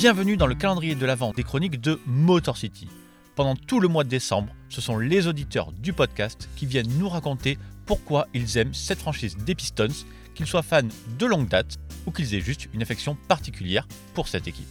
Bienvenue 0.00 0.38
dans 0.38 0.46
le 0.46 0.54
calendrier 0.54 0.94
de 0.94 1.04
l'Avent 1.04 1.34
des 1.34 1.42
chroniques 1.42 1.78
de 1.78 2.00
Motor 2.06 2.56
City. 2.56 2.88
Pendant 3.34 3.54
tout 3.54 3.80
le 3.80 3.88
mois 3.88 4.02
de 4.02 4.08
décembre, 4.08 4.50
ce 4.70 4.80
sont 4.80 4.96
les 4.96 5.26
auditeurs 5.26 5.72
du 5.72 5.92
podcast 5.92 6.48
qui 6.56 6.64
viennent 6.64 6.88
nous 6.98 7.10
raconter 7.10 7.58
pourquoi 7.84 8.26
ils 8.32 8.56
aiment 8.56 8.72
cette 8.72 9.00
franchise 9.00 9.36
des 9.36 9.54
Pistons, 9.54 10.06
qu'ils 10.34 10.46
soient 10.46 10.62
fans 10.62 10.88
de 11.18 11.26
longue 11.26 11.48
date 11.48 11.76
ou 12.06 12.12
qu'ils 12.12 12.34
aient 12.34 12.40
juste 12.40 12.70
une 12.72 12.80
affection 12.80 13.14
particulière 13.28 13.86
pour 14.14 14.26
cette 14.26 14.48
équipe. 14.48 14.64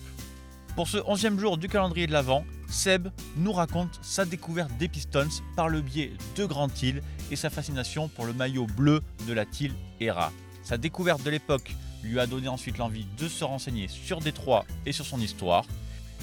Pour 0.76 0.88
ce 0.88 0.98
11e 0.98 1.38
jour 1.38 1.60
du 1.60 1.68
calendrier 1.68 2.08
de 2.08 2.12
l'Avent, 2.12 2.44
Seb 2.68 3.10
nous 3.38 3.54
raconte 3.54 4.00
sa 4.02 4.26
découverte 4.26 4.76
des 4.80 4.88
Pistons 4.88 5.44
par 5.56 5.70
le 5.70 5.82
biais 5.82 6.14
de 6.38 6.46
Grand 6.46 6.72
Hill 6.82 7.04
et 7.30 7.36
sa 7.36 7.52
fascination 7.52 8.08
pour 8.08 8.26
le 8.26 8.34
maillot 8.34 8.66
bleu 8.66 9.02
de 9.28 9.34
la 9.34 9.46
Teal 9.46 9.74
Era. 10.00 10.32
Sa 10.64 10.80
découverte 10.80 11.22
de 11.22 11.30
l'époque 11.30 11.76
lui 12.04 12.20
a 12.20 12.28
donné 12.28 12.48
ensuite 12.48 12.78
l'envie 12.78 13.06
de 13.18 13.28
se 13.28 13.44
renseigner 13.44 13.88
sur 13.88 14.20
Détroit 14.20 14.66
et 14.86 14.92
sur 14.92 15.06
son 15.06 15.20
histoire. 15.20 15.66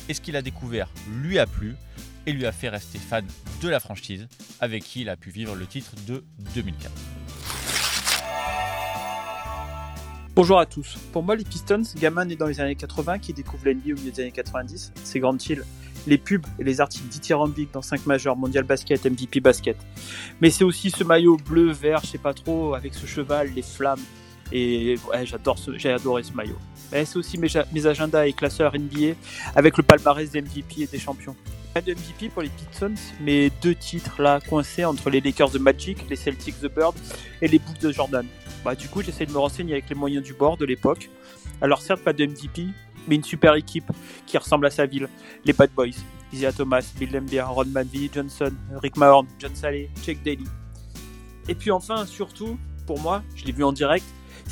Et 0.08 0.14
ce 0.14 0.20
qu'il 0.20 0.36
a 0.36 0.42
découvert 0.42 0.88
lui 1.10 1.38
a 1.38 1.46
plu 1.46 1.74
et 2.26 2.32
lui 2.32 2.46
a 2.46 2.52
fait 2.52 2.68
rester 2.68 2.98
fan 2.98 3.26
de 3.62 3.68
la 3.68 3.80
franchise 3.80 4.28
avec 4.60 4.84
qui 4.84 5.02
il 5.02 5.08
a 5.08 5.16
pu 5.16 5.30
vivre 5.30 5.54
le 5.54 5.66
titre 5.66 5.92
de 6.06 6.24
2004. 6.54 6.92
Bonjour 10.36 10.58
à 10.58 10.66
tous. 10.66 10.98
Pour 11.12 11.22
moi, 11.22 11.34
les 11.34 11.44
Pistons, 11.44 11.82
gamin 11.98 12.26
né 12.26 12.36
dans 12.36 12.46
les 12.46 12.60
années 12.60 12.76
80 12.76 13.20
qui 13.20 13.32
découvre 13.32 13.66
l'NBA 13.66 13.92
au 13.92 13.94
milieu 13.94 14.10
des 14.10 14.20
années 14.20 14.32
90, 14.32 14.92
c'est 15.02 15.18
Grand 15.18 15.48
Hill, 15.48 15.64
les 16.06 16.18
pubs 16.18 16.44
et 16.58 16.64
les 16.64 16.82
articles 16.82 17.08
dithyrambiques 17.08 17.72
dans 17.72 17.80
5 17.80 18.04
majeurs, 18.04 18.36
Mondial 18.36 18.64
Basket, 18.64 19.02
MVP 19.06 19.40
Basket. 19.40 19.78
Mais 20.42 20.50
c'est 20.50 20.64
aussi 20.64 20.90
ce 20.90 21.04
maillot 21.04 21.38
bleu, 21.38 21.72
vert, 21.72 22.00
je 22.04 22.08
sais 22.08 22.18
pas 22.18 22.34
trop, 22.34 22.74
avec 22.74 22.92
ce 22.92 23.06
cheval, 23.06 23.50
les 23.54 23.62
flammes, 23.62 24.02
et 24.52 24.96
j'adore 25.24 25.58
ce, 25.58 25.76
j'ai 25.76 25.90
adoré 25.90 26.22
ce 26.22 26.32
maillot. 26.32 26.58
c'est 26.90 27.16
aussi 27.16 27.38
mes, 27.38 27.48
mes, 27.72 27.86
agendas 27.86 28.26
et 28.26 28.32
classeurs 28.32 28.72
NBA 28.76 29.14
avec 29.54 29.76
le 29.76 29.82
palmarès 29.82 30.30
des 30.30 30.42
MVP 30.42 30.82
et 30.82 30.86
des 30.86 30.98
champions. 30.98 31.36
Pas 31.74 31.80
de 31.82 31.92
MVP 31.92 32.30
pour 32.30 32.42
les 32.42 32.48
Pistons, 32.48 32.94
mais 33.20 33.50
deux 33.62 33.74
titres 33.74 34.22
là 34.22 34.40
coincés 34.40 34.84
entre 34.84 35.10
les 35.10 35.20
Lakers 35.20 35.50
de 35.50 35.58
Magic, 35.58 36.08
les 36.08 36.16
Celtics 36.16 36.60
de 36.60 36.68
Bird 36.68 36.94
et 37.42 37.48
les 37.48 37.58
Bulls 37.58 37.78
de 37.78 37.92
Jordan. 37.92 38.26
Bah, 38.64 38.74
du 38.74 38.88
coup, 38.88 39.02
j'essaie 39.02 39.26
de 39.26 39.32
me 39.32 39.38
renseigner 39.38 39.74
avec 39.74 39.88
les 39.88 39.94
moyens 39.94 40.24
du 40.24 40.32
bord 40.32 40.56
de 40.56 40.64
l'époque. 40.64 41.10
Alors 41.60 41.80
certes, 41.80 42.02
pas 42.02 42.12
de 42.12 42.24
MVP, 42.24 42.66
mais 43.06 43.16
une 43.16 43.24
super 43.24 43.54
équipe 43.54 43.90
qui 44.26 44.38
ressemble 44.38 44.66
à 44.66 44.70
sa 44.70 44.86
ville, 44.86 45.08
les 45.44 45.52
Bad 45.52 45.70
Boys. 45.74 45.90
Isaiah 46.32 46.52
Thomas, 46.52 46.92
Bill 46.98 47.10
Laimbeer, 47.10 47.48
Ron 47.48 47.66
Manville, 47.66 48.10
Johnson, 48.12 48.52
Rick 48.82 48.96
Mahorn, 48.96 49.26
John 49.38 49.54
Saleh, 49.54 49.88
Chuck 50.02 50.22
Daly. 50.24 50.44
Et 51.48 51.54
puis 51.54 51.70
enfin, 51.70 52.06
surtout, 52.06 52.58
pour 52.86 53.00
moi, 53.00 53.22
je 53.34 53.44
l'ai 53.44 53.52
vu 53.52 53.62
en 53.62 53.72
direct, 53.72 54.04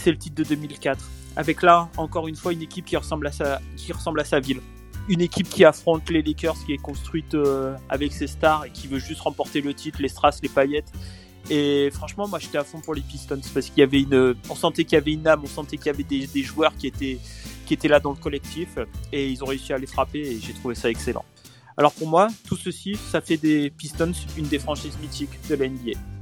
c'est 0.05 0.11
le 0.11 0.19
titre 0.19 0.37
de 0.37 0.45
2004. 0.45 1.03
Avec 1.37 1.63
là, 1.63 1.89
encore 1.97 2.29
une 2.29 2.37
fois, 2.37 2.53
une 2.53 2.63
équipe 2.63 2.85
qui 2.85 2.97
ressemble 2.97 3.27
à 3.27 3.33
sa, 3.33 3.61
qui 3.77 3.93
ressemble 3.93 4.21
à 4.21 4.25
sa 4.25 4.39
ville. 4.39 4.61
Une 5.09 5.23
équipe 5.23 5.49
qui 5.49 5.65
affronte 5.65 6.09
les 6.11 6.23
Lakers, 6.23 6.57
qui 6.65 6.75
est 6.75 6.79
construite 6.79 7.35
euh, 7.35 7.75
avec 7.89 8.13
ses 8.13 8.27
stars 8.27 8.67
et 8.67 8.71
qui 8.71 8.87
veut 8.87 8.99
juste 8.99 9.23
remporter 9.23 9.63
le 9.63 9.73
titre, 9.75 10.01
les 10.01 10.09
strass, 10.09 10.41
les 10.43 10.49
paillettes. 10.49 10.93
Et 11.51 11.91
franchement, 11.93 12.29
moi, 12.29 12.39
j'étais 12.39 12.59
à 12.59 12.65
fond 12.65 12.81
pour 12.81 12.95
les 12.95 13.03
Pistons 13.03 13.41
parce 13.53 13.67
qu'il 13.67 13.79
y 13.79 13.83
avait 13.83 14.03
une, 14.03 14.35
on 14.49 14.55
sentait 14.55 14.85
qu'il 14.85 14.95
y 14.95 14.99
avait 14.99 15.13
une 15.13 15.27
âme, 15.27 15.41
on 15.43 15.47
sentait 15.47 15.77
qu'il 15.77 15.87
y 15.87 15.91
avait 15.91 16.05
des, 16.05 16.27
des, 16.27 16.43
joueurs 16.43 16.75
qui 16.77 16.87
étaient, 16.87 17.19
qui 17.67 17.75
étaient 17.75 17.89
là 17.89 18.01
dans 18.01 18.11
le 18.11 18.17
collectif 18.17 18.79
et 19.13 19.29
ils 19.29 19.43
ont 19.43 19.47
réussi 19.47 19.73
à 19.75 19.79
les 19.79 19.87
frapper 19.87 20.21
et 20.21 20.41
j'ai 20.41 20.55
trouvé 20.55 20.75
ça 20.75 20.89
excellent. 20.89 21.25
Alors 21.77 21.93
pour 21.93 22.09
moi, 22.09 22.29
tout 22.47 22.57
ceci, 22.57 22.95
ça 22.95 23.21
fait 23.21 23.37
des 23.37 23.71
Pistons 23.71 24.13
une 24.39 24.47
des 24.47 24.59
franchises 24.59 24.97
mythiques 25.03 25.39
de 25.51 25.55
la 25.55 25.69
NBA. 25.69 26.14